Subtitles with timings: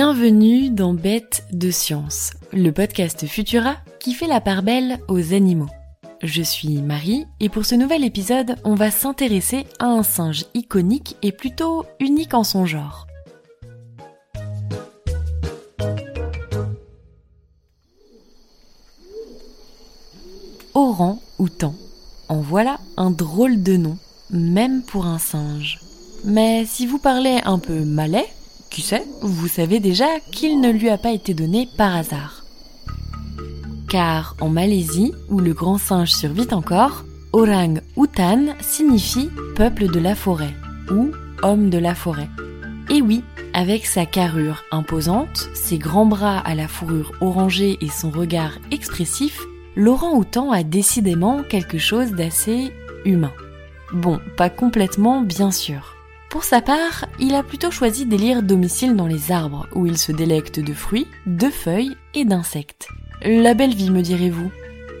[0.00, 5.66] Bienvenue dans Bête de Science, le podcast Futura qui fait la part belle aux animaux.
[6.22, 11.16] Je suis Marie et pour ce nouvel épisode, on va s'intéresser à un singe iconique
[11.22, 13.08] et plutôt unique en son genre.
[20.74, 21.74] Orang-outan.
[22.28, 23.98] En voilà un drôle de nom,
[24.30, 25.80] même pour un singe.
[26.24, 28.28] Mais si vous parlez un peu malais,
[28.78, 32.44] qui sait, vous savez déjà qu'il ne lui a pas été donné par hasard.
[33.88, 40.14] Car en Malaisie, où le grand singe survit encore, Orang Utan signifie peuple de la
[40.14, 40.54] forêt
[40.92, 41.10] ou
[41.42, 42.28] homme de la forêt.
[42.88, 48.10] Et oui, avec sa carrure imposante, ses grands bras à la fourrure orangée et son
[48.10, 49.40] regard expressif,
[49.74, 52.72] Laurent Outan a décidément quelque chose d'assez
[53.04, 53.32] humain.
[53.92, 55.97] Bon, pas complètement bien sûr.
[56.30, 60.12] Pour sa part, il a plutôt choisi d'élire domicile dans les arbres, où il se
[60.12, 62.88] délecte de fruits, de feuilles et d'insectes.
[63.22, 64.50] La belle vie, me direz-vous?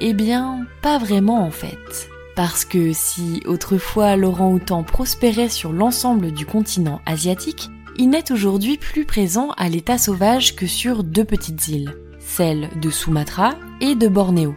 [0.00, 2.08] Eh bien, pas vraiment en fait.
[2.36, 8.76] Parce que si autrefois Laurent Houtan prospérait sur l'ensemble du continent asiatique, il n'est aujourd'hui
[8.76, 14.06] plus présent à l'état sauvage que sur deux petites îles, celles de Sumatra et de
[14.06, 14.54] Bornéo.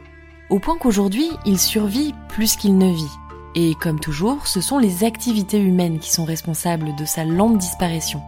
[0.50, 3.18] Au point qu'aujourd'hui, il survit plus qu'il ne vit,
[3.56, 8.22] et comme toujours, ce sont les activités humaines qui sont responsables de sa lente disparition.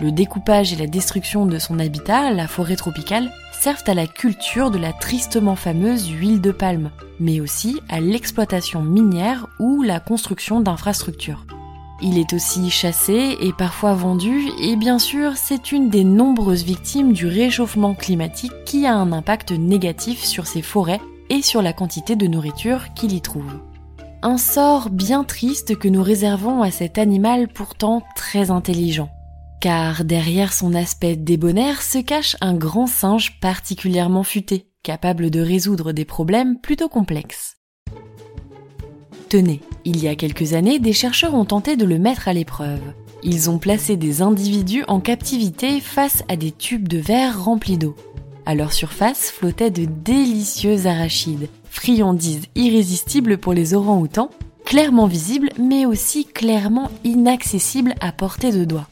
[0.00, 4.70] Le découpage et la destruction de son habitat, la forêt tropicale, servent à la culture
[4.70, 10.60] de la tristement fameuse huile de palme, mais aussi à l'exploitation minière ou la construction
[10.60, 11.44] d'infrastructures.
[12.00, 17.12] Il est aussi chassé et parfois vendu, et bien sûr, c'est une des nombreuses victimes
[17.12, 22.14] du réchauffement climatique qui a un impact négatif sur ces forêts et sur la quantité
[22.14, 23.58] de nourriture qu'il y trouve.
[24.20, 29.10] Un sort bien triste que nous réservons à cet animal pourtant très intelligent.
[29.60, 35.92] Car derrière son aspect débonnaire se cache un grand singe particulièrement futé, capable de résoudre
[35.92, 37.58] des problèmes plutôt complexes.
[39.28, 42.82] Tenez, il y a quelques années, des chercheurs ont tenté de le mettre à l'épreuve.
[43.22, 47.94] Ils ont placé des individus en captivité face à des tubes de verre remplis d'eau.
[48.46, 51.48] À leur surface flottaient de délicieux arachides,
[51.78, 54.30] friandise irrésistible pour les orangs-outans,
[54.64, 58.88] clairement visible mais aussi clairement inaccessible à portée de doigt.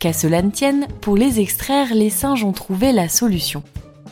[0.00, 3.62] Qu'à cela ne tienne, pour les extraire, les singes ont trouvé la solution.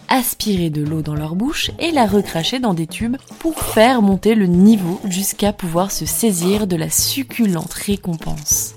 [0.09, 4.37] Aspirer de l'eau dans leur bouche et la recracher dans des tubes pour faire monter
[4.37, 8.75] le niveau jusqu'à pouvoir se saisir de la succulente récompense.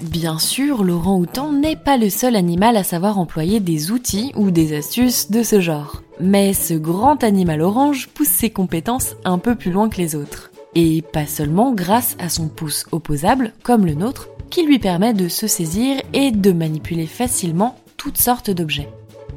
[0.00, 4.50] Bien sûr, Laurent Houtan n'est pas le seul animal à savoir employer des outils ou
[4.50, 6.01] des astuces de ce genre.
[6.24, 10.52] Mais ce grand animal orange pousse ses compétences un peu plus loin que les autres.
[10.76, 15.26] Et pas seulement grâce à son pouce opposable, comme le nôtre, qui lui permet de
[15.26, 18.88] se saisir et de manipuler facilement toutes sortes d'objets.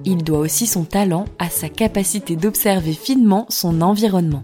[0.05, 4.43] Il doit aussi son talent à sa capacité d'observer finement son environnement.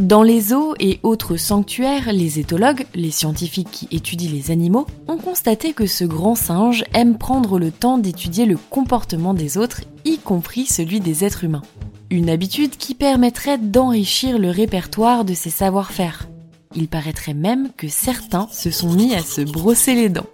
[0.00, 5.18] Dans les zoos et autres sanctuaires, les éthologues, les scientifiques qui étudient les animaux, ont
[5.18, 10.16] constaté que ce grand singe aime prendre le temps d'étudier le comportement des autres, y
[10.16, 11.60] compris celui des êtres humains.
[12.08, 16.30] Une habitude qui permettrait d'enrichir le répertoire de ses savoir-faire.
[16.74, 20.30] Il paraîtrait même que certains se sont mis à se brosser les dents.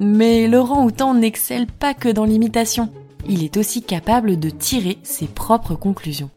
[0.00, 2.88] Mais Laurent Houtan n'excelle pas que dans l'imitation.
[3.28, 6.30] Il est aussi capable de tirer ses propres conclusions.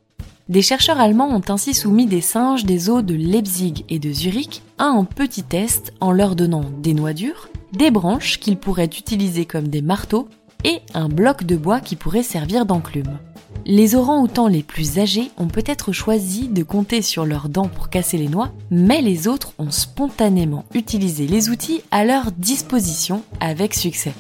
[0.48, 4.62] Des chercheurs allemands ont ainsi soumis des singes des eaux de Leipzig et de Zurich
[4.78, 9.46] à un petit test en leur donnant des noix dures, des branches qu'ils pourraient utiliser
[9.46, 10.28] comme des marteaux
[10.64, 13.18] et un bloc de bois qui pourrait servir d'enclume.
[13.66, 18.20] Les orangs-outans les plus âgés ont peut-être choisi de compter sur leurs dents pour casser
[18.20, 24.14] les noix, mais les autres ont spontanément utilisé les outils à leur disposition avec succès.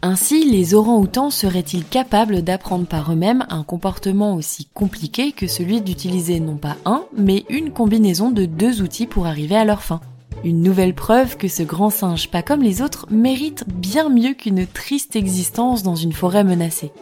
[0.00, 6.38] Ainsi, les orangs-outans seraient-ils capables d'apprendre par eux-mêmes un comportement aussi compliqué que celui d'utiliser
[6.38, 10.00] non pas un, mais une combinaison de deux outils pour arriver à leur fin?
[10.44, 14.68] Une nouvelle preuve que ce grand singe, pas comme les autres, mérite bien mieux qu'une
[14.68, 16.92] triste existence dans une forêt menacée.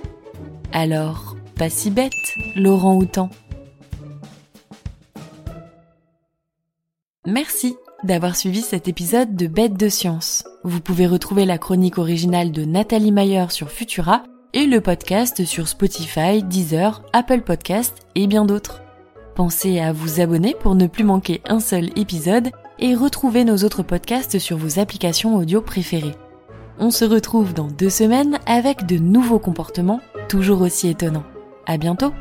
[0.72, 2.12] Alors, pas si bête,
[2.54, 3.28] l'orang-outan.
[7.26, 10.44] Merci d'avoir suivi cet épisode de Bête de Science.
[10.64, 14.22] Vous pouvez retrouver la chronique originale de Nathalie Mayer sur Futura
[14.52, 18.82] et le podcast sur Spotify, Deezer, Apple Podcast et bien d'autres.
[19.34, 23.82] Pensez à vous abonner pour ne plus manquer un seul épisode et retrouver nos autres
[23.82, 26.14] podcasts sur vos applications audio préférées.
[26.78, 31.24] On se retrouve dans deux semaines avec de nouveaux comportements toujours aussi étonnants.
[31.66, 32.12] À bientôt!